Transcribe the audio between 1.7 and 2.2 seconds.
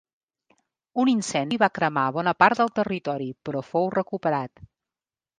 cremar